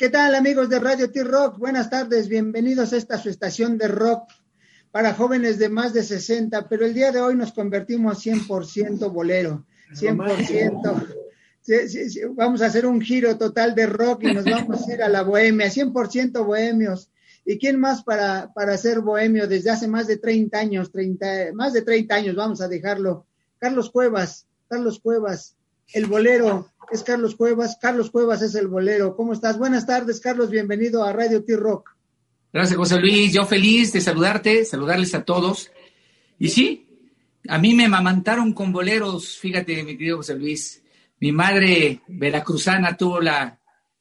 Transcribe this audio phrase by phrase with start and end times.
[0.00, 1.58] ¿Qué tal amigos de Radio T-Rock?
[1.58, 4.30] Buenas tardes, bienvenidos a esta su estación de rock
[4.90, 9.66] para jóvenes de más de 60, pero el día de hoy nos convertimos 100% bolero,
[9.92, 12.34] 100%.
[12.34, 15.20] vamos a hacer un giro total de rock y nos vamos a ir a la
[15.20, 17.10] bohemia, 100% bohemios.
[17.44, 21.74] ¿Y quién más para, para ser bohemio desde hace más de 30 años, 30, más
[21.74, 23.26] de 30 años, vamos a dejarlo?
[23.58, 25.58] Carlos Cuevas, Carlos Cuevas,
[25.92, 27.78] el bolero es Carlos Cuevas.
[27.80, 29.16] Carlos Cuevas es el bolero.
[29.16, 29.58] ¿Cómo estás?
[29.58, 30.50] Buenas tardes, Carlos.
[30.50, 31.90] Bienvenido a Radio T-Rock.
[32.52, 33.32] Gracias, José Luis.
[33.32, 35.70] Yo feliz de saludarte, saludarles a todos.
[36.38, 36.86] Y sí,
[37.48, 40.82] a mí me mamantaron con boleros, fíjate, mi querido José Luis.
[41.20, 43.60] Mi madre veracruzana tuvo la,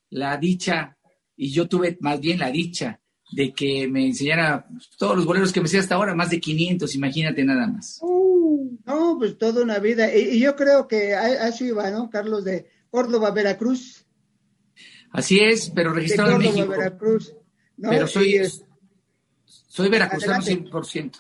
[0.10, 0.98] la dicha,
[1.36, 3.00] y yo tuve más bien la dicha,
[3.32, 4.68] de que me enseñara
[4.98, 8.00] todos los boleros que me sé hasta ahora, más de 500, imagínate nada más.
[8.02, 10.16] Uh, no, pues toda una vida.
[10.16, 12.44] Y, yo creo que así iba, ¿no, Carlos?
[12.44, 14.06] De Córdoba, Veracruz.
[15.12, 16.68] Así es, pero registrado en México.
[16.68, 17.36] Veracruz.
[17.82, 18.42] Pero soy,
[19.46, 21.12] soy veracruzano 100%.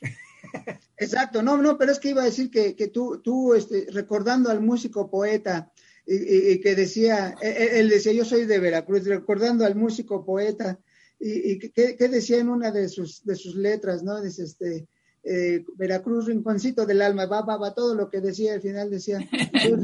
[0.96, 4.50] Exacto, no, no, pero es que iba a decir que, que tú, tú este, recordando
[4.50, 5.70] al músico poeta,
[6.10, 10.80] y, que decía, e, e, él, decía, yo soy de Veracruz, recordando al músico poeta,
[11.20, 14.20] y, que, decía en una de sus, de sus letras, ¿no?
[14.22, 14.86] Dice, este,
[15.30, 19.18] eh, Veracruz, rinconcito del alma, va, va, va, todo lo que decía al final decía,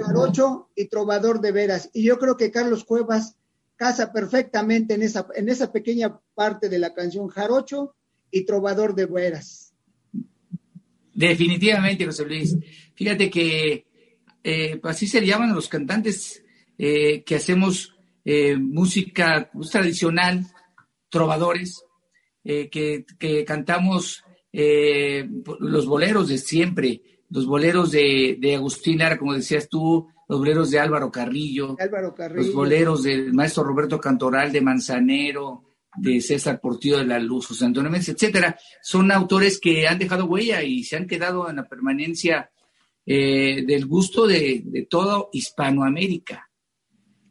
[0.06, 1.90] jarocho y trovador de veras.
[1.92, 3.36] Y yo creo que Carlos Cuevas
[3.76, 7.94] casa perfectamente en esa, en esa pequeña parte de la canción, jarocho
[8.30, 9.74] y trovador de veras.
[11.12, 12.56] Definitivamente, José Luis.
[12.94, 13.86] Fíjate que
[14.42, 16.42] eh, así se llaman los cantantes
[16.78, 17.90] eh, que hacemos
[18.58, 20.46] música pues, tradicional,
[21.10, 21.84] trovadores,
[22.42, 24.23] que, que cantamos
[24.56, 30.70] eh, los boleros de siempre, los boleros de, Agustín Lara, como decías tú, los boleros
[30.70, 31.76] de Álvaro Carrillo,
[32.34, 35.64] los boleros del maestro Roberto Cantoral, de Manzanero,
[35.96, 40.26] de César Portillo de la Luz, José Antonio Méndez, etcétera, son autores que han dejado
[40.26, 42.50] huella y se han quedado en la permanencia
[43.04, 46.48] eh, del gusto de, de todo Hispanoamérica.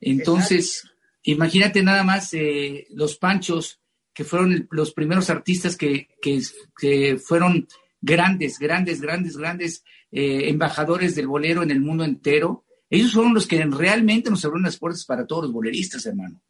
[0.01, 0.83] Entonces,
[1.23, 3.79] imagínate nada más eh, los panchos
[4.13, 7.67] que fueron los primeros artistas que, que, fueron
[8.01, 12.65] grandes, grandes, grandes, grandes eh, embajadores del bolero en el mundo entero.
[12.89, 16.41] Ellos fueron los que realmente nos abrieron las puertas para todos los boleristas, hermano.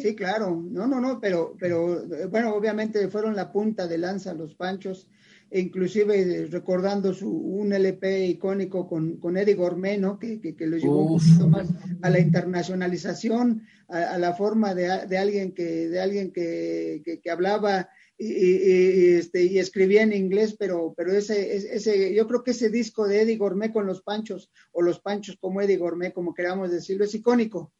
[0.00, 0.64] Sí, claro.
[0.70, 5.08] No, no, no, pero, pero bueno, obviamente fueron la punta de lanza los Panchos,
[5.54, 10.18] e inclusive recordando su, un LP icónico con, con Eddie Gourmet, ¿no?
[10.18, 11.68] Que, que, lo llevó un poquito más
[12.02, 17.88] a la internacionalización, a, la forma de, de, alguien que, de alguien que, que hablaba
[18.18, 22.68] y, y, este, y escribía en inglés, pero, pero ese, ese, yo creo que ese
[22.68, 26.72] disco de Eddie Gourmet con los Panchos, o los Panchos como Eddie Gourmet, como queramos
[26.72, 27.72] decirlo, es icónico.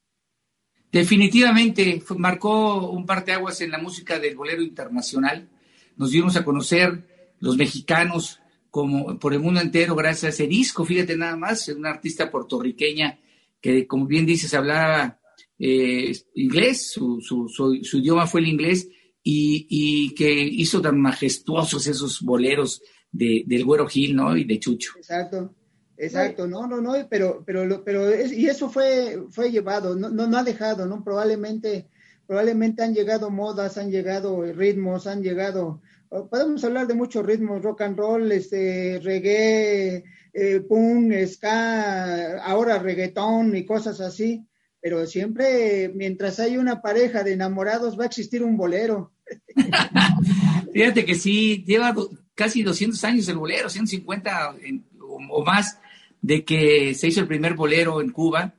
[0.92, 5.48] Definitivamente marcó un parteaguas en la música del bolero internacional.
[5.96, 7.13] Nos dimos a conocer
[7.44, 8.40] los mexicanos
[8.70, 10.84] como por el mundo entero gracias a ese disco.
[10.84, 13.20] Fíjate nada más, una artista puertorriqueña
[13.60, 15.20] que, como bien dices, hablaba
[15.58, 18.88] eh, inglés, su, su, su, idioma fue el inglés,
[19.22, 24.36] y, y, que hizo tan majestuosos esos boleros de, del Güero Gil, ¿no?
[24.36, 24.92] Y de Chucho.
[24.96, 25.54] Exacto.
[25.96, 30.38] Exacto, no, no, no, pero, pero, pero, y eso fue, fue llevado, no, no, no
[30.38, 31.04] ha dejado, ¿no?
[31.04, 31.86] Probablemente,
[32.26, 35.82] probablemente han llegado modas, han llegado ritmos, han llegado
[36.30, 43.56] podemos hablar de muchos ritmos, rock and roll, este, reggae, eh, punk, ska, ahora reggaetón
[43.56, 44.44] y cosas así,
[44.80, 49.12] pero siempre mientras hay una pareja de enamorados va a existir un bolero.
[50.72, 51.94] Fíjate que sí, lleva
[52.34, 54.56] casi 200 años el bolero, 150
[55.00, 55.78] o, más
[56.20, 58.54] de que se hizo el primer bolero en Cuba.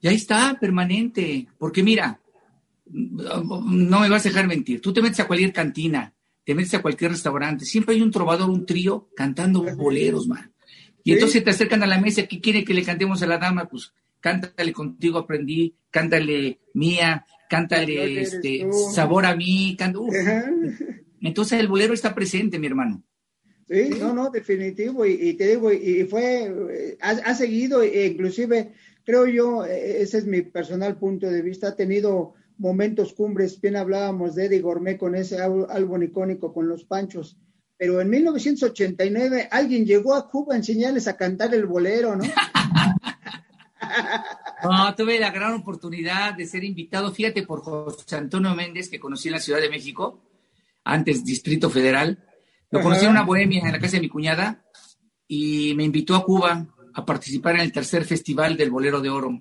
[0.00, 2.20] Y ahí está, permanente, porque mira,
[2.86, 6.14] no me vas a dejar mentir, tú te metes a cualquier cantina,
[6.46, 10.52] te metes a cualquier restaurante, siempre hay un trovador, un trío cantando boleros, man.
[11.02, 13.68] Y entonces te acercan a la mesa, ¿qué quiere que le cantemos a la dama?
[13.68, 19.76] Pues cántale contigo aprendí, cántale mía, cántale este, sabor a mí,
[21.20, 23.02] entonces el bolero está presente, mi hermano.
[23.68, 28.72] Sí, no, no, definitivo, y, te digo, y, fue, ha, ha, seguido, e inclusive,
[29.02, 33.76] creo yo, e, ese es mi personal punto de vista, ha tenido momentos cumbres, bien
[33.76, 37.36] hablábamos de Eddie Gourmet con ese álbum icónico con los Panchos,
[37.76, 42.24] pero en 1989 alguien llegó a Cuba a enseñarles a cantar el bolero, ¿no?
[44.62, 49.28] No, tuve la gran oportunidad de ser invitado, fíjate, por José Antonio Méndez, que conocí
[49.28, 50.22] en la Ciudad de México,
[50.84, 52.24] antes Distrito Federal.
[52.70, 54.64] Lo conocí en una bohemia en la casa de mi cuñada
[55.28, 59.38] y me invitó a Cuba a participar en el tercer festival del Bolero de Oro,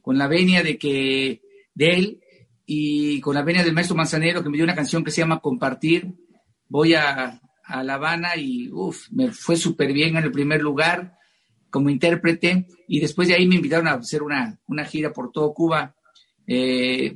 [0.00, 1.42] con la venia de que
[1.74, 2.20] de él
[2.66, 5.40] y con la venia del maestro Manzanero que me dio una canción que se llama
[5.40, 6.12] Compartir.
[6.68, 11.16] Voy a, a La Habana y uf, me fue súper bien en el primer lugar
[11.70, 15.52] como intérprete y después de ahí me invitaron a hacer una, una gira por todo
[15.52, 15.94] Cuba.
[16.46, 17.14] Eh,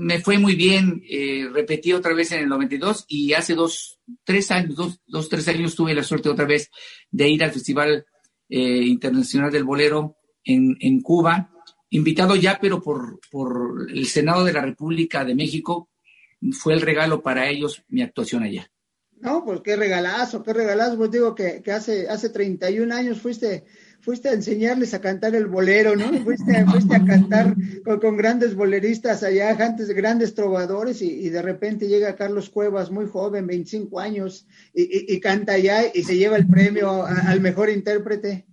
[0.00, 4.50] me fue muy bien, eh, repetí otra vez en el 92 y hace dos, tres
[4.50, 6.70] años, dos, dos, tres años tuve la suerte otra vez
[7.10, 8.04] de ir al Festival
[8.48, 11.51] eh, Internacional del Bolero en, en, Cuba,
[11.92, 15.88] invitado ya pero por, por el Senado de la República de México,
[16.52, 18.68] fue el regalo para ellos mi actuación allá.
[19.20, 20.96] No, pues qué regalazo, qué regalazo.
[20.96, 23.64] Pues digo que, que hace, hace 31 años fuiste,
[24.00, 26.08] fuiste a enseñarles a cantar el bolero, ¿no?
[26.24, 27.54] Fuiste, fuiste a cantar
[28.00, 33.06] con, grandes boleristas allá, antes de grandes trovadores, y, de repente llega Carlos Cuevas, muy
[33.06, 38.46] joven, 25 años, y, canta allá y se lleva el premio al mejor intérprete.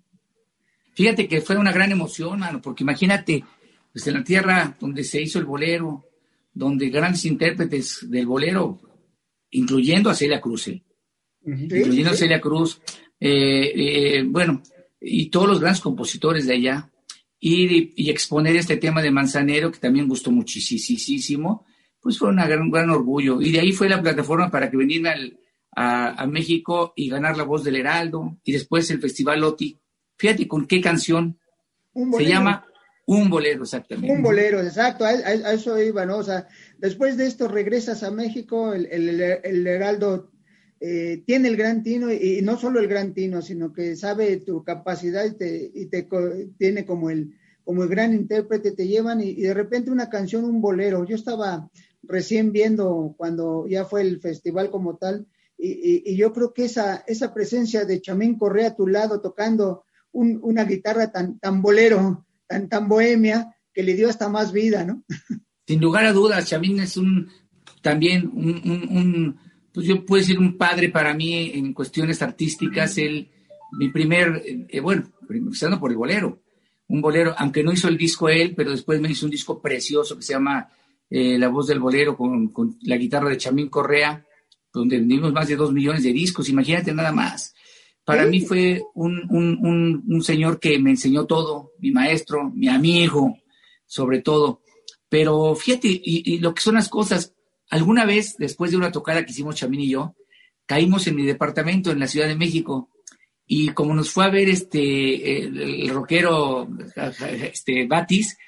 [0.94, 3.44] Fíjate que fue una gran emoción, mano, porque imagínate,
[3.92, 6.06] pues en la tierra donde se hizo el bolero,
[6.54, 8.82] donde grandes intérpretes del bolero
[9.52, 10.84] incluyendo a Celia Cruz, ¿eh?
[11.46, 12.82] incluyendo a Celia Cruz,
[13.20, 14.62] eh, eh, bueno,
[15.02, 16.90] y todos los grandes compositores de allá,
[17.40, 21.66] ir y, exponer este tema de Manzanero, que también gustó muchísimo,
[22.02, 23.42] pues fue una gran, un gran orgullo.
[23.42, 25.16] Y de ahí fue la plataforma para que viniera
[25.76, 29.80] a, México y ganar la voz del Heraldo, y después el Festival Loti.
[30.20, 31.40] Fíjate con qué canción
[32.18, 32.66] se llama
[33.06, 34.14] Un bolero, exactamente.
[34.14, 36.18] Un bolero, exacto, a, eso iba, ¿no?
[36.18, 36.46] O sea,
[36.78, 40.30] después de esto regresas a México, el, el, Heraldo
[40.82, 44.62] eh, tiene el gran tino y, no solo el gran tino, sino que sabe tu
[44.62, 46.06] capacidad y te, y te
[46.58, 47.34] tiene como el,
[47.64, 51.06] como el gran intérprete, te llevan y, de repente una canción, un bolero.
[51.06, 51.70] Yo estaba
[52.04, 55.28] recién viendo cuando ya fue el festival como tal
[55.58, 60.64] y, yo creo que esa, esa presencia de Chamín Correa a tu lado tocando una
[60.66, 65.04] guitarra tan, tan bolero, tan, tan bohemia, que le dio hasta más vida, ¿no?
[65.68, 67.30] Sin lugar a dudas, Chamín es un
[67.82, 69.38] también un,
[69.74, 72.98] pues yo puedo decir un padre para mí en cuestiones artísticas.
[72.98, 73.30] Él,
[73.74, 76.42] mi primer, eh, bueno, empezando por el bolero,
[76.88, 80.18] un bolero, aunque no hizo el disco él, pero después me hizo un disco precioso
[80.18, 80.70] que se llama
[81.10, 82.52] eh, La voz del bolero con,
[82.82, 84.26] la guitarra de Chamín Correa,
[84.74, 87.54] donde vendimos más de dos millones de discos, imagínate nada más.
[88.10, 93.38] Para mí fue un, un, un, señor que me enseñó todo, mi maestro, mi amigo,
[93.86, 94.64] sobre todo.
[95.10, 97.36] Pero fíjate, y, lo que son las cosas,
[97.70, 100.16] alguna vez, después de una tocada que hicimos Chamín y yo,
[100.66, 102.90] caímos en mi departamento en la Ciudad de México.
[103.46, 106.68] Y como nos fue a ver este el, rockero
[107.44, 108.40] este Batis,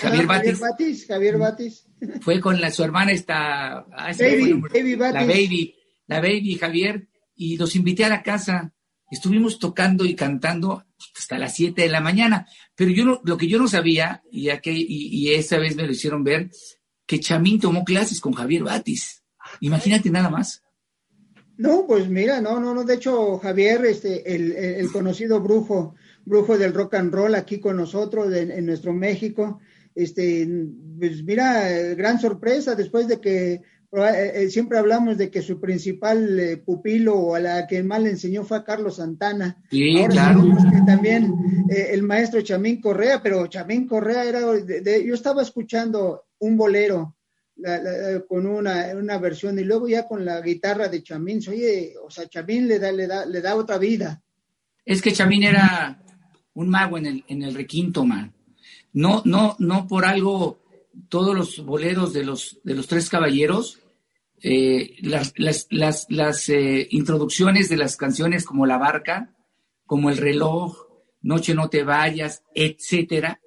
[0.00, 1.84] Javier ah, Batis, Javier Batis,
[2.20, 4.60] fue con la, su hermana esta, ah, baby,
[4.98, 5.74] la baby,
[6.06, 8.72] la baby Javier, y los invité a la casa.
[9.10, 10.84] Estuvimos tocando y cantando
[11.18, 12.46] hasta las 7 de la mañana.
[12.74, 16.22] Pero yo no, lo que yo no sabía, y, y, esa vez me lo hicieron
[16.22, 16.50] ver,
[17.06, 19.22] que Chamín tomó clases con Javier Batis.
[19.60, 20.62] Imagínate nada más.
[21.56, 22.84] No, pues mira, no, no, no.
[22.84, 28.32] De hecho, Javier, este, el, conocido brujo, brujo del rock and roll aquí con nosotros
[28.32, 29.60] en nuestro México,
[29.94, 30.48] este,
[30.98, 33.62] pues mira, gran sorpresa después de que
[34.48, 38.44] siempre hablamos de que su principal eh, pupilo o a la que más le enseñó
[38.44, 39.62] fue a Carlos Santana.
[39.70, 40.44] Sí, claro.
[40.86, 41.34] también
[41.68, 47.16] el maestro Chamín Correa, pero Chamín Correa era, yo estaba escuchando un bolero
[48.28, 52.28] con una, una, versión y luego ya con la guitarra de Chamín, oye, o sea,
[52.28, 54.22] Chamín le da, le da, le da otra vida.
[54.84, 56.02] Es que Chamín era
[56.54, 58.32] un mago en el, en el requinto, man.
[58.92, 60.60] No, no, no por algo
[61.08, 63.79] todos los boleros de los, de los tres caballeros,
[64.42, 69.34] eh, las, las, las, las eh, introducciones de las canciones como La Barca,
[69.86, 70.86] como El Reloj,
[71.22, 73.40] Noche no te vayas, etcétera,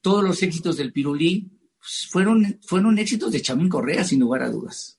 [0.00, 4.50] todos los éxitos del Pirulí pues, fueron, fueron éxitos de Chamín Correa, sin lugar a
[4.50, 4.98] dudas.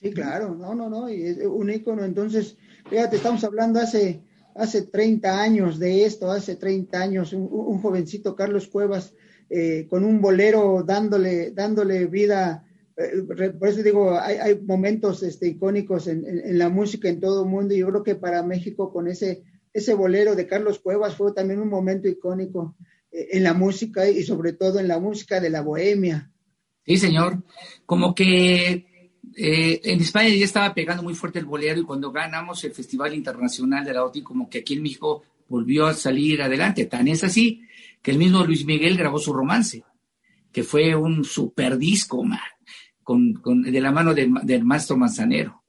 [0.00, 2.04] Sí, claro, no, no, no, es un ícono.
[2.04, 2.56] Entonces,
[2.88, 4.22] fíjate, estamos hablando hace,
[4.54, 9.14] hace 30 años de esto, hace 30 años, un jovencito Carlos Cuevas
[9.52, 12.64] eh, con un bolero dándole, dándole vida.
[13.00, 17.74] Eh, por eso digo, hay, momentos este, icónicos en, la música en todo el mundo
[17.74, 19.42] y yo creo que para México con ese,
[19.72, 22.76] ese bolero de Carlos Cuevas fue también un momento icónico
[23.10, 26.30] eh, en la música y sobre todo en la música de la bohemia.
[26.84, 27.42] Sí, señor.
[27.86, 28.86] Como que
[29.36, 33.84] en España ya estaba pegando muy fuerte el bolero y cuando ganamos el Festival Internacional
[33.84, 36.86] de la OTI, como que aquí en México volvió a salir adelante.
[36.86, 37.62] Tan es así
[38.02, 39.84] que el mismo Luis Miguel grabó su romance,
[40.52, 42.24] que fue un super disco,
[43.02, 45.60] con, de la mano del maestro Manzanero.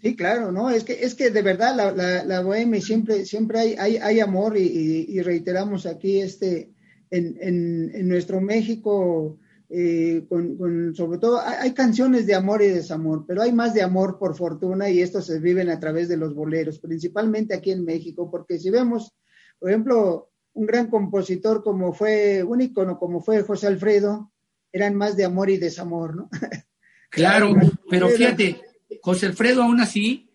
[0.00, 0.70] Sí, claro, ¿no?
[0.70, 4.20] Es que, es que de verdad la, la, la bohemia siempre, siempre hay, hay, hay
[4.20, 6.70] amor y, reiteramos aquí este,
[7.10, 9.38] en, en, nuestro México,
[9.68, 14.18] eh, con, sobre todo, hay, canciones de amor y desamor, pero hay más de amor
[14.18, 18.30] por fortuna y estos se viven a través de los boleros, principalmente aquí en México,
[18.30, 19.14] porque si vemos,
[19.58, 24.32] por ejemplo, un gran compositor como fue, un ícono como fue José Alfredo,
[24.76, 26.30] eran más de amor y desamor, ¿no?
[27.08, 27.54] Claro,
[27.88, 28.60] pero fíjate,
[29.00, 30.28] José Alfredo aún así,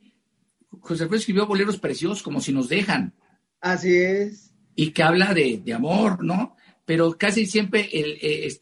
[0.79, 3.13] José Alfredo escribió boleros preciosos como si nos dejan.
[3.59, 4.51] Así es.
[4.73, 6.55] Y que habla de, de amor, ¿no?
[6.91, 8.17] pero casi siempre él,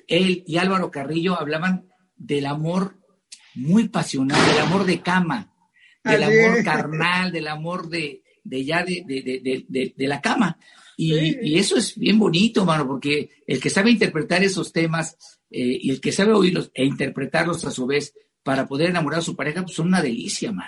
[0.07, 2.95] él y Álvaro Carrillo hablaban del amor
[3.55, 5.51] muy pasional, del amor de cama,
[6.03, 10.59] del amor carnal, del amor de, de ya de, de, de la cama.
[11.01, 15.15] Y, eso es bien bonito, mano, porque el que sabe interpretar esos temas
[15.50, 18.13] eh, y el que sabe oírlos e interpretarlos a su vez
[18.44, 20.68] para poder enamorar a su pareja, pues son una delicia, man.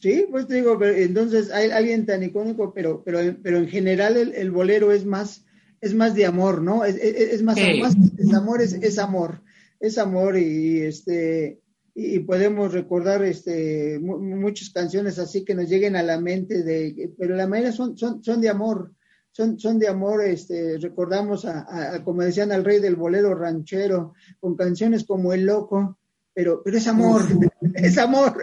[0.00, 4.50] Sí, pues te digo, entonces hay alguien tan icónico, pero, pero, pero en general el
[4.50, 5.44] bolero es más,
[5.82, 6.86] es más de amor, ¿no?
[6.86, 9.42] Es, es, más, más es amor, es, es, amor,
[9.80, 11.60] es amor y este
[11.94, 17.34] y podemos recordar este muchas canciones así que nos lleguen a la mente de pero
[17.34, 18.94] la mayoría son, son, son de amor
[19.30, 24.56] son, son de amor este recordamos a, como decían al rey del bolero ranchero con
[24.56, 25.98] canciones como el loco
[26.32, 27.22] pero pero es amor
[27.74, 28.42] es amor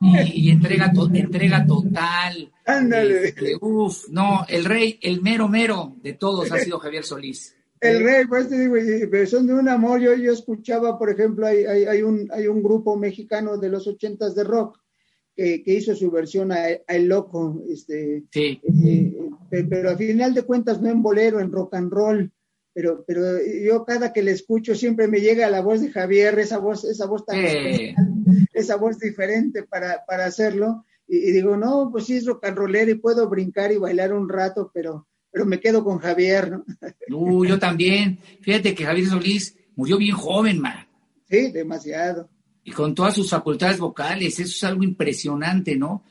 [0.00, 2.52] y, entrega, entrega total.
[2.64, 3.28] Ándale.
[3.28, 7.54] Este, uf, no, el rey, el mero mero de todos ha sido Javier Solís.
[7.80, 8.74] El rey, pues te digo,
[9.10, 10.00] pero son de un amor.
[10.00, 13.86] Yo, yo escuchaba, por ejemplo, hay, hay, hay, un, hay un grupo mexicano de los
[13.86, 14.78] ochentas de rock
[15.36, 18.60] que, que, hizo su versión a, El Loco, este, sí.
[19.50, 22.32] Eh, pero al final de cuentas no en bolero, en rock and roll
[22.76, 26.58] pero, pero yo cada que le escucho siempre me llega la voz de Javier, esa
[26.58, 27.38] voz, esa voz tan
[28.52, 32.86] esa voz diferente para, para hacerlo, y, digo, no, pues sí es rock and roller
[32.90, 36.64] y puedo brincar y bailar un rato, pero, pero me quedo con Javier, ¿no?
[37.08, 38.18] Uh, yo también.
[38.42, 40.86] Fíjate que Javier Solís murió bien joven, man.
[41.30, 42.28] Sí, demasiado.
[42.66, 46.02] Y con todas sus facultades vocales, eso es algo impresionante, ¿no?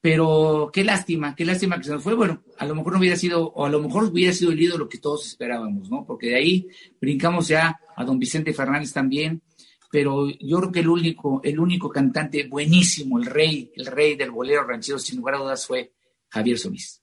[0.00, 2.14] Pero qué lástima, qué lástima que se nos fue.
[2.14, 4.88] Bueno, a lo mejor no hubiera sido, o a lo mejor hubiera sido el ídolo
[4.88, 6.04] que todos esperábamos, ¿no?
[6.06, 6.68] Porque de ahí
[7.00, 9.42] brincamos ya a don Vicente Fernández también.
[9.90, 14.30] Pero yo creo que el único, el único cantante buenísimo, el rey, el rey del
[14.30, 15.94] bolero ranchero, sin lugar a dudas, fue
[16.28, 17.02] Javier Solís.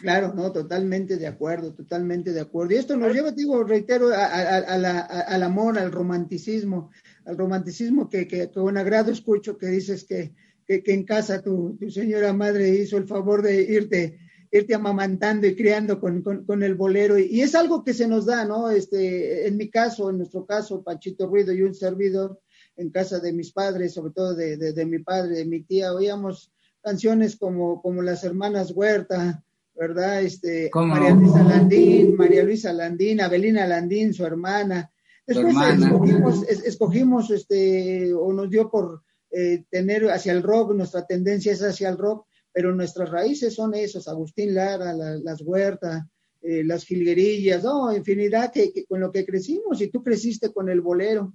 [0.00, 2.72] Claro, no, totalmente de acuerdo, totalmente de acuerdo.
[2.72, 6.90] Y esto nos lleva, digo, reitero, al amor, al romanticismo,
[7.26, 10.32] al romanticismo que, que con agrado escucho que dices que
[10.66, 14.18] que, en casa tu, señora madre hizo el favor de irte,
[14.50, 17.18] irte amamantando y criando con, el bolero.
[17.18, 18.70] Y, es algo que se nos da, ¿no?
[18.70, 22.40] Este, en mi caso, en nuestro caso, Pachito Ruido y un servidor,
[22.76, 26.52] en casa de mis padres, sobre todo de, mi padre, de mi tía, oíamos
[26.82, 29.42] canciones como, como Las Hermanas Huerta,
[29.74, 30.22] ¿verdad?
[30.22, 34.90] Este, María Luisa Landín, María Luisa Landín, Abelina Landín, su hermana.
[35.26, 41.52] Después escogimos, escogimos, este, o nos dio por, eh, tener hacia el rock, nuestra tendencia
[41.52, 46.04] es hacia el rock, pero nuestras raíces son esos, Agustín Lara, las huertas,
[46.40, 50.80] eh, las jilguerillas, no, infinidad que, con lo que crecimos y tú creciste con el
[50.80, 51.34] bolero.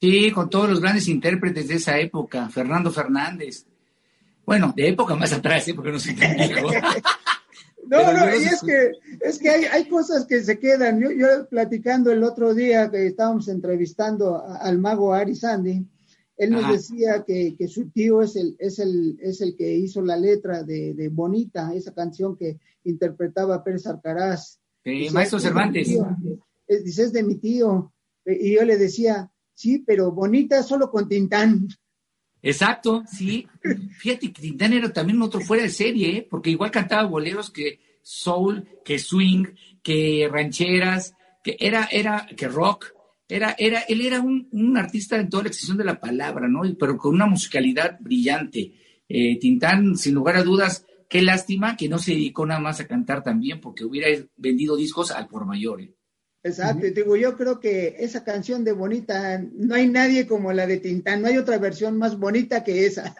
[0.00, 3.66] Sí, con todos los grandes intérpretes de esa época, Fernando Fernández.
[4.44, 5.74] Bueno, de época más atrás, ¿eh?
[5.74, 5.98] porque no
[7.90, 11.00] No, no, y es que, es que hay, hay cosas que se quedan.
[11.00, 15.84] Yo, yo platicando el otro día que estábamos entrevistando al mago Ari Sandy,
[16.36, 20.16] él nos decía que, su tío es el, es, el, es el que hizo la
[20.16, 24.60] letra de, Bonita, esa canción que interpretaba Pérez Arcaraz.
[24.84, 25.88] Sí, Maestro Cervantes.
[26.66, 27.92] dice, es de mi tío.
[28.24, 31.66] Y yo le decía, sí, pero Bonita solo con Tintán.
[32.42, 33.46] Exacto, sí.
[33.98, 36.26] Fíjate que Tintán era también otro fuera de serie, ¿eh?
[36.28, 39.46] porque igual cantaba boleros que soul, que swing,
[39.82, 42.94] que rancheras, que era, era, que rock.
[43.28, 46.62] Era, era, él era un, artista en toda la extensión de la palabra, ¿no?
[46.78, 48.72] Pero con una musicalidad brillante.
[49.08, 52.86] Eh, Tintán, sin lugar a dudas, qué lástima que no se dedicó nada más a
[52.86, 55.82] cantar también, porque hubiera vendido discos al por mayor.
[55.82, 55.94] ¿eh?
[56.42, 60.78] Exacto, digo, yo creo que esa canción de Bonita, no hay nadie como la de
[60.78, 63.14] Tintán, no hay otra versión más bonita que esa.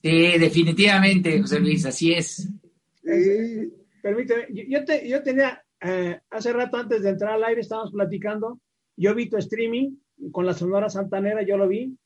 [0.00, 2.48] Sí, definitivamente, José Luis, así es.
[4.02, 8.60] permíteme, yo, te, yo tenía, eh, hace rato antes de entrar al aire, estábamos platicando
[8.96, 9.96] yo vi tu streaming
[10.30, 11.96] con la Sonora Santanera, yo lo vi.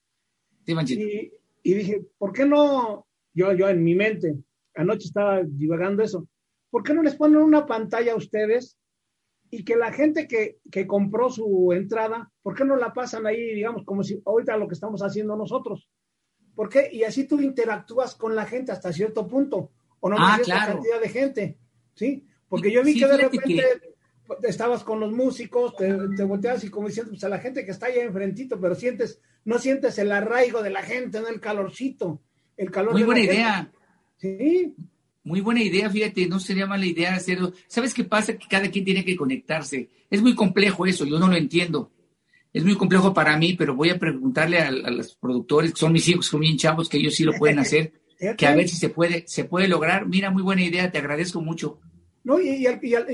[0.67, 1.33] y,
[1.63, 3.07] y, dije, ¿por qué no?
[3.35, 4.37] Yo, yo en mi mente,
[4.75, 6.27] anoche estaba divagando eso.
[6.71, 8.77] ¿Por qué no les ponen una pantalla a ustedes
[9.57, 13.55] y que la gente que, que compró su entrada, ¿por qué no la pasan ahí,
[13.55, 15.89] digamos, como si ahorita lo que estamos haciendo nosotros?
[16.55, 16.91] ¿Por qué?
[16.93, 19.71] Y así tú interactúas con la gente hasta cierto punto,
[20.01, 20.75] o no ah, claro.
[20.75, 21.59] cantidad de gente,
[21.95, 22.27] ¿sí?
[22.51, 23.65] Porque yo vi que de repente
[24.43, 27.71] estabas con los músicos, te, te volteabas y como diciendo, pues a la gente que
[27.71, 32.21] está allá enfrentito, pero sientes, no sientes el arraigo de la gente, no el calorcito,
[32.59, 32.93] el calor.
[32.93, 33.73] Muy buena idea.
[34.19, 34.77] Sí.
[35.27, 37.53] Muy buena idea, fíjate, no sería mala idea hacerlo.
[37.67, 38.39] ¿Sabes qué pasa?
[38.39, 39.89] Que cada quien tiene que conectarse.
[40.09, 41.91] Es muy complejo eso, yo no lo entiendo.
[42.53, 46.07] Es muy complejo para mí, pero voy a preguntarle a, los productores, que son mis
[46.07, 47.93] hijos, son bien chavos, que ellos sí lo pueden hacer,
[48.39, 50.07] que a ver si se puede, se puede lograr.
[50.07, 51.81] Mira, muy buena idea, te agradezco mucho.
[52.23, 52.65] No, y,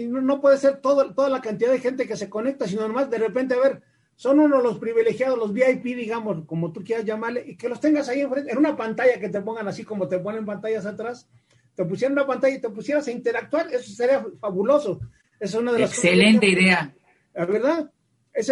[0.06, 3.16] no puede ser todo, toda la cantidad de gente que se conecta, sino nomás de
[3.16, 3.82] repente, a ver,
[4.16, 7.80] son uno de los privilegiados, los VIP, digamos, como tú quieras llamarle, y que los
[7.80, 11.26] tengas ahí enfrente, en una pantalla que te pongan así como te ponen pantallas atrás,
[11.74, 15.00] te pusieran una pantalla y te pusieras a interactuar, eso sería fabuloso.
[15.40, 16.94] es una de las Excelente idea.
[17.34, 17.90] ¿La verdad?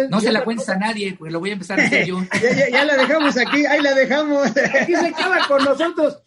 [0.09, 2.19] no se la cuentes a nadie, porque lo voy a empezar a hacer yo.
[2.71, 4.47] ya, la dejamos aquí, ahí la dejamos.
[4.81, 6.21] aquí se queda con nosotros.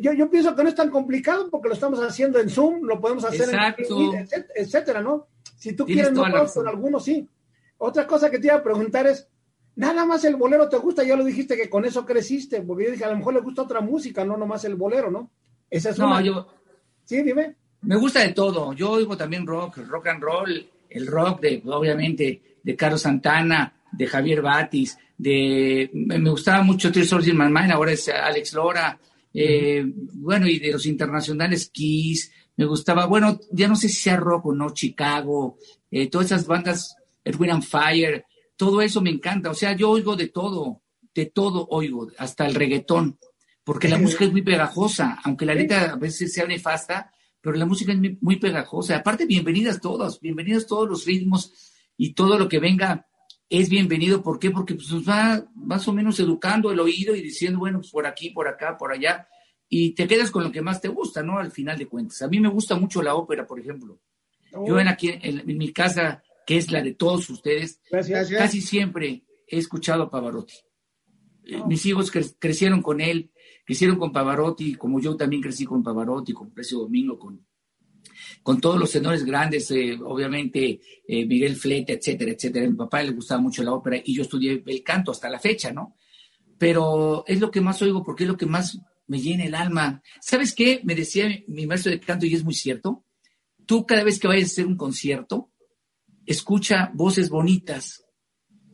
[0.00, 3.00] Yo, yo pienso que no es tan complicado porque lo estamos haciendo en Zoom, lo
[3.00, 5.28] podemos hacer en etcétera, ¿no?
[5.56, 7.26] Si tú quieres, no con algunos sí.
[7.78, 9.26] Otra cosa que te iba a preguntar es,
[9.76, 12.90] nada más el bolero te gusta, ya lo dijiste que con eso creciste, porque yo
[12.90, 15.30] dije, a lo mejor le gusta otra música, no nomás el bolero, ¿no?
[15.70, 16.48] Esa es no, yo...
[17.04, 17.54] Sí, dime.
[17.82, 22.58] Me gusta de todo, yo oigo también rock, rock and roll, el rock de, obviamente,
[22.62, 27.72] de Carlos Santana, de Javier Batis, de, me gustaba mucho Three Souls in My Mind,
[27.72, 28.98] ahora es Alex Lora,
[29.32, 34.16] eh, bueno, y de los internacionales Kiss, me gustaba, bueno, ya no sé si sea
[34.16, 35.56] rock o no, Chicago,
[35.90, 38.24] eh, todas esas bandas, Edwin and Fire,
[38.56, 40.82] todo eso me encanta, o sea, yo oigo de todo,
[41.14, 43.18] de todo oigo, hasta el reggaetón,
[43.70, 47.66] porque la música es muy pegajosa, aunque la letra a veces sea nefasta, pero la
[47.66, 48.96] música es muy pegajosa.
[48.96, 51.52] Aparte, bienvenidas todos, bienvenidos todos los ritmos
[51.96, 53.06] y todo lo que venga
[53.48, 54.24] es bienvenido.
[54.24, 54.50] ¿Por qué?
[54.50, 58.08] Porque pues, nos va más o menos educando el oído y diciendo, bueno, pues por
[58.08, 59.28] aquí, por acá, por allá,
[59.68, 61.38] y te quedas con lo que más te gusta, ¿no?
[61.38, 62.22] Al final de cuentas.
[62.22, 64.00] A mí me gusta mucho la ópera, por ejemplo.
[64.66, 69.58] Yo en, aquí, en, mi casa, que es la de todos ustedes, casi siempre he
[69.58, 70.54] escuchado a Pavarotti.
[71.44, 73.30] Eh, mis hijos crecieron con él,
[73.70, 77.46] crecieron con Pavarotti, como yo también crecí con Pavarotti, con Precio Domingo, con
[78.42, 82.66] con todos los tenores grandes, eh, obviamente eh, Miguel Flete, etcétera, etcétera.
[82.66, 85.38] A mi papá le gustaba mucho la ópera y yo estudié el canto hasta la
[85.38, 85.94] fecha, ¿no?
[86.58, 90.02] Pero es lo que más oigo porque es lo que más me llena el alma.
[90.20, 90.80] ¿Sabes qué?
[90.82, 93.04] Me decía mi maestro de canto y es muy cierto.
[93.66, 95.52] Tú cada vez que vayas a hacer un concierto,
[96.26, 98.02] escucha voces bonitas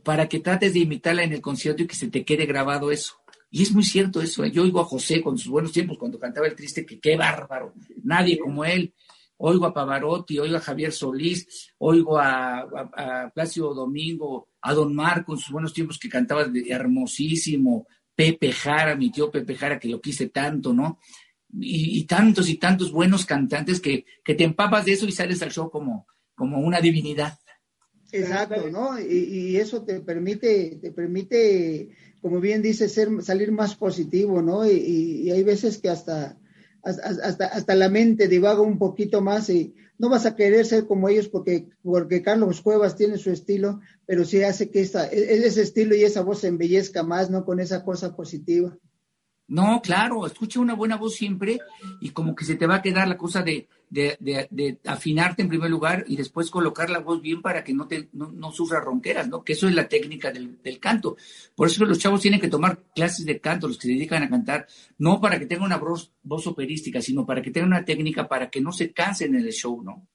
[0.05, 3.17] para que trates de imitarla en el concierto y que se te quede grabado eso.
[3.51, 4.45] Y es muy cierto eso.
[4.45, 4.51] ¿eh?
[4.51, 7.75] Yo oigo a José con sus buenos tiempos cuando cantaba el triste, que qué bárbaro.
[8.03, 8.93] Nadie como él
[9.39, 15.33] oigo a Pavarotti, oigo a Javier Solís, oigo a, a, Plácido Domingo, a Don Marco
[15.33, 20.01] en sus buenos tiempos que cantaba hermosísimo, Pepe Jara, mi tío Pepe Jara, que lo
[20.01, 20.99] quise tanto, ¿no?
[21.59, 25.53] Y, tantos y tantos buenos cantantes que, que, te empapas de eso y sales al
[25.53, 27.39] show como, como una divinidad.
[28.11, 28.99] Exacto, ¿no?
[28.99, 34.67] Y, eso te permite, te permite, como bien dice, ser, salir más positivo, ¿no?
[34.67, 36.37] y hay veces que hasta
[36.87, 41.09] hasta, hasta la mente divaga un poquito más y no vas a querer ser como
[41.09, 45.63] ellos porque, porque Carlos Cuevas tiene su estilo, pero sí hace que esa, e, ese
[45.63, 47.45] estilo y esa voz se embellezca más, ¿no?
[47.45, 48.77] Con esa cosa positiva.
[49.49, 51.61] No, claro, escucha una buena voz siempre
[52.01, 55.71] y como que se te va a quedar la cosa de, de, afinarte en primer
[55.71, 59.45] lugar y después colocar la voz bien para que no, te, no, sufra ronqueras, ¿no?
[59.45, 61.17] Que eso es la técnica del, canto.
[61.55, 64.29] Por eso los chavos tienen que tomar clases de canto, los que se dedican a
[64.29, 64.67] cantar,
[64.99, 68.51] no para que tengan una voz, voz operística, sino para que tengan una técnica para
[68.51, 70.09] que no se cansen en el show, ¿no?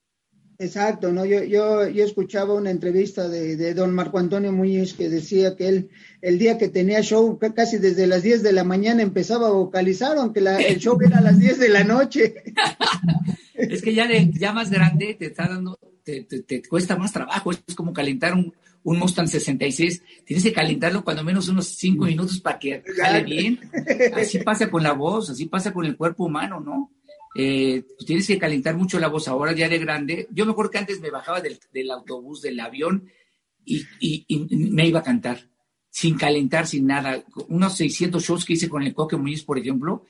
[0.62, 1.26] Exacto, ¿no?
[1.26, 5.89] Yo, yo, yo escuchaba una entrevista de, don Marco Antonio Muñiz que decía que él,
[6.21, 10.19] el día que tenía show, casi desde las 10 de la mañana empezaba a vocalizar,
[10.19, 12.36] aunque la, el show era a las 10 de la noche.
[13.56, 17.74] es que ya, ya más grande te está dando, te, te, cuesta más trabajo, es
[17.76, 22.60] como calentar un, un Mustang 66, tienes que calentarlo cuando menos unos 5 minutos para
[22.60, 23.60] que jale bien.
[24.15, 26.91] Así pasa con la voz, así pasa con el cuerpo humano, ¿no?
[27.33, 30.27] Eh, pues tienes que calentar mucho la voz ahora ya de grande.
[30.31, 33.09] Yo me acuerdo que antes me bajaba del, autobús, del avión
[33.63, 33.85] y,
[34.49, 35.49] me iba a cantar
[35.89, 37.23] sin calentar, sin nada.
[37.47, 40.05] Unos 600 shows que hice con el Coque Muñiz, por ejemplo,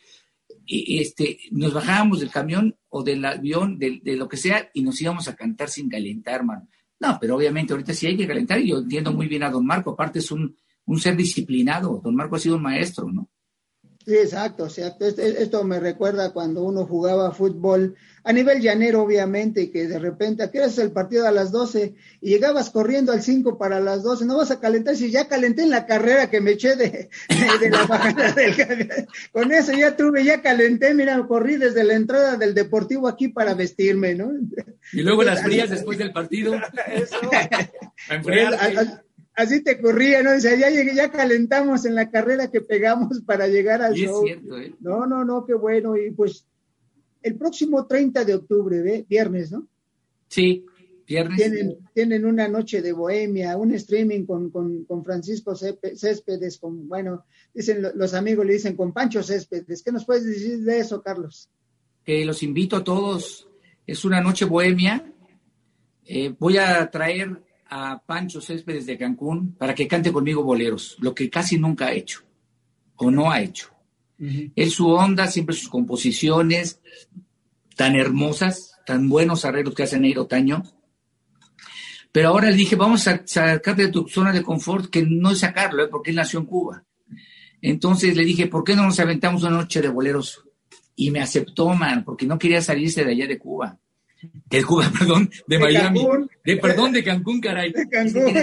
[0.65, 4.99] y, este, nos bajábamos del camión o del avión, de, lo que sea, y nos
[5.01, 6.69] íbamos a cantar sin calentar, man.
[6.99, 9.65] No, pero obviamente ahorita sí hay que calentar y yo entiendo muy bien a don
[9.65, 10.55] Marco, aparte es un
[10.99, 13.27] ser disciplinado, don Marco ha sido un maestro, ¿no?
[14.04, 15.06] Sí, exacto, exacto.
[15.06, 20.44] Esto, me recuerda cuando uno jugaba fútbol a nivel llanero, obviamente, y que de repente,
[20.44, 24.26] aquí es el partido a las 12 y llegabas corriendo al 5 para las 12,
[24.26, 27.10] no vas a calentar, si ya calenté en la carrera que me eché de,
[27.70, 28.56] la bajada del...
[29.32, 33.54] Con eso ya tuve, ya calenté, mira, corrí desde la entrada del deportivo aquí para
[33.54, 34.32] vestirme, ¿no?
[34.94, 36.56] Y luego las frías después del partido.
[36.88, 37.18] Eso.
[39.41, 40.34] Así te corría, ¿no?
[40.34, 44.25] Dice, ya llegué, ya calentamos en la carrera que pegamos para llegar al show.
[44.25, 44.75] Es cierto, ¿eh?
[44.80, 45.97] No, no, no, qué bueno.
[45.97, 46.45] Y pues
[47.21, 49.06] el próximo 30 de octubre, ¿ve?
[49.08, 49.67] Viernes, ¿no?
[50.27, 50.65] Sí,
[51.08, 51.38] viernes.
[51.38, 57.25] Tienen, tienen una noche de bohemia, un streaming con, con, con Francisco Céspedes, con, bueno,
[57.54, 59.84] dicen los amigos, le dicen con Pancho Céspedes.
[59.84, 61.49] ¿Qué nos puedes decir de eso, Carlos?
[62.04, 63.47] Que los invito a todos.
[63.86, 65.13] Es una noche bohemia.
[66.06, 71.15] Eh, voy a traer a Pancho Céspedes de Cancún para que cante conmigo boleros, lo
[71.15, 72.19] que casi nunca ha hecho
[72.97, 73.69] o no ha hecho.
[74.55, 76.79] Es su onda, siempre sus composiciones
[77.75, 80.62] tan hermosas, tan buenos arreglos que hacen Eiro Taño.
[82.12, 85.39] Pero ahora le dije, vamos a sacarte de tu zona de confort, que no es
[85.39, 85.88] sacarlo, ¿eh?
[85.88, 86.84] porque él nació en Cuba.
[87.63, 90.43] Entonces le dije, ¿por qué no nos aventamos una noche de boleros?
[90.95, 93.79] Y me aceptó, man, porque no quería salirse de allá de Cuba
[94.21, 96.05] de Cuba, perdón, de, Miami,
[96.43, 97.71] de perdón, de Cancún, caray.
[97.71, 98.34] De Cancún.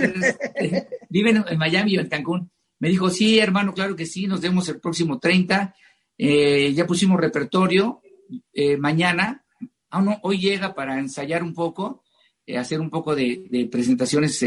[1.08, 2.50] Viven en Miami o en Cancún.
[2.80, 5.74] Me dijo, sí, hermano, claro que sí, nos vemos el próximo 30.
[6.16, 8.00] Eh, ya pusimos repertorio.
[8.52, 9.44] Eh, mañana,
[9.90, 12.02] ah, no, hoy llega para ensayar un poco,
[12.46, 14.44] eh, hacer un poco de, presentaciones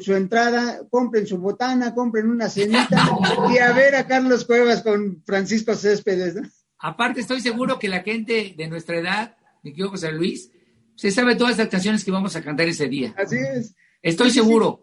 [0.00, 3.10] su, entrada, compren su botana, compren una cenita
[3.52, 6.36] y a ver a Carlos Cuevas con Francisco Céspedes.
[6.78, 10.50] Aparte, estoy seguro que la gente de nuestra edad, mi querido José Luis,
[10.94, 13.14] se sabe todas las canciones que vamos a cantar ese día.
[13.18, 13.74] Así es.
[14.00, 14.82] Estoy seguro.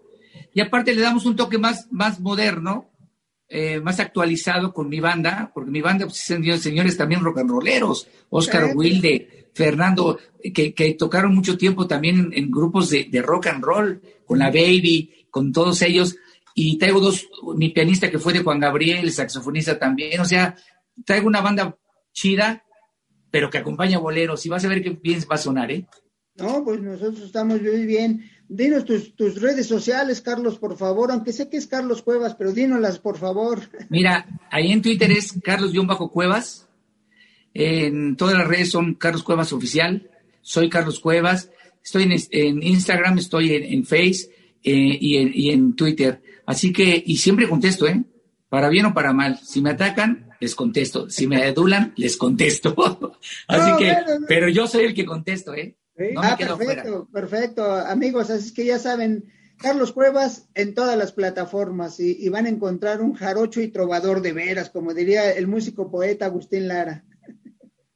[0.53, 2.91] Y aparte le damos un toque más, más moderno,
[3.47, 8.07] eh, más actualizado con mi banda, porque mi banda, pues, señores también rock and rolleros,
[8.29, 10.19] Oscar Wilde, Fernando,
[10.53, 14.47] que, que, tocaron mucho tiempo también en, grupos de, de, rock and roll, con la
[14.47, 16.15] Baby, con todos ellos.
[16.55, 20.19] Y traigo dos, mi pianista que fue de Juan Gabriel, saxofonista también.
[20.21, 20.55] O sea,
[21.05, 21.77] traigo una banda
[22.11, 22.63] chida,
[23.31, 24.45] pero que acompaña boleros.
[24.45, 25.85] Y vas a ver qué bien va a sonar, ¿eh?
[26.35, 28.29] No, pues nosotros estamos muy bien.
[28.47, 32.51] Dinos tus, tus, redes sociales, Carlos, por favor, aunque sé que es Carlos Cuevas, pero
[32.51, 33.61] dínoslas, por favor.
[33.89, 36.67] Mira, ahí en Twitter es Carlos-Cuevas.
[37.53, 40.09] En todas las redes son Carlos Cuevas Oficial.
[40.41, 41.51] Soy Carlos Cuevas.
[41.83, 44.29] Estoy en, Instagram, estoy en, Face
[44.63, 46.21] eh, y, en, y, en, Twitter.
[46.45, 48.03] Así que, y siempre contesto, ¿eh?
[48.49, 49.39] Para bien o para mal.
[49.39, 51.09] Si me atacan, les contesto.
[51.09, 52.75] Si me adulan, les contesto.
[53.47, 53.95] Así que,
[54.27, 55.77] pero yo soy el que contesto, ¿eh?
[56.17, 57.73] ah, perfecto, perfecto.
[57.73, 59.25] Amigos, así es que ya saben,
[59.57, 64.33] Carlos Cuevas en todas las plataformas y, van a encontrar un jarocho y trovador de
[64.33, 67.03] veras, como diría el músico poeta Agustín Lara.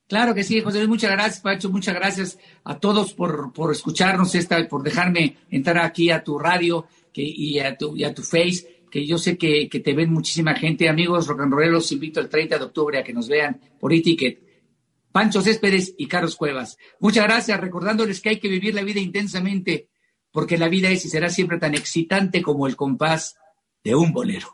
[0.07, 4.35] Claro que sí, José Luis, muchas gracias, Pacho, muchas gracias a todos por, por escucharnos,
[4.35, 8.83] esta, por dejarme entrar aquí a tu radio y, a tu, y a tu Face,
[8.89, 10.87] que yo sé que, que te ven muchísima gente.
[10.87, 14.47] Amigos los invito el 30 de octubre a que nos vean por e-ticket
[15.11, 16.77] Pancho Céspedes y Carlos Cuevas.
[16.99, 19.89] Muchas gracias, recordándoles que hay que vivir la vida intensamente,
[20.31, 23.35] porque la vida es y será siempre tan excitante como el compás
[23.87, 24.47] de un bolero.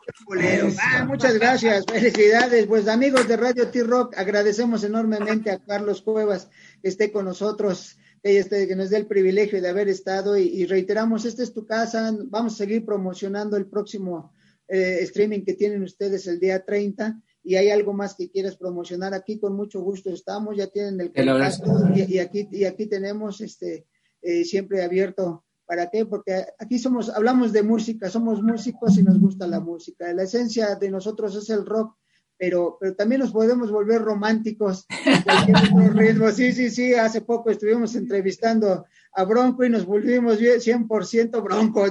[0.80, 2.66] Ah, muchas gracias, felicidades.
[2.68, 6.48] Pues amigos de Radio T-Rock, agradecemos enormemente a Carlos Cuevas
[6.80, 10.64] que esté con nosotros, que, este, que nos dé el privilegio de haber estado y,
[10.66, 14.32] reiteramos, esta es tu casa, vamos a seguir promocionando el próximo
[14.68, 19.14] eh, streaming que tienen ustedes el día 30 y hay algo más que quieras promocionar
[19.14, 23.40] aquí, con mucho gusto estamos, ya tienen el contacto y, y, aquí y aquí tenemos
[23.40, 23.84] este
[24.22, 26.04] eh, siempre abierto ¿Para qué?
[26.04, 30.12] Porque aquí somos, hablamos de música, somos músicos y nos gusta la música.
[30.12, 31.96] La esencia de nosotros es el rock,
[32.36, 34.86] pero, pero también nos podemos volver románticos.
[36.34, 41.90] Sí, sí, sí, hace poco estuvimos entrevistando a Bronco y nos volvimos 100% broncos.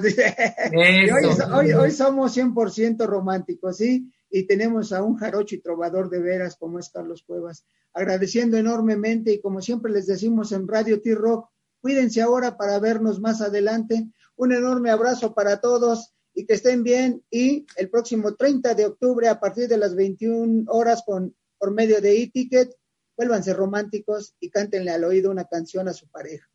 [1.53, 4.11] hoy, hoy, somos 100% románticos, ¿sí?
[4.29, 7.65] Y tenemos a un jarocho y trovador de veras como es Carlos Cuevas.
[7.93, 11.49] Agradeciendo enormemente y como siempre les decimos en Radio T-Rock,
[11.83, 14.07] cuídense ahora para vernos más adelante.
[14.37, 17.21] Un enorme abrazo para todos y que estén bien.
[17.29, 21.99] Y el próximo 30 de octubre, a partir de las 21 horas, con, por medio
[21.99, 22.73] de e-ticket,
[23.17, 26.47] vuélvanse románticos y cántenle al oído una canción a su pareja.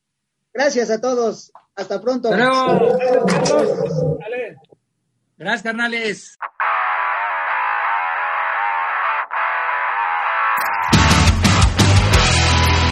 [0.55, 1.53] Gracias a todos.
[1.75, 2.31] Hasta pronto.
[5.37, 6.39] Gracias, carnales.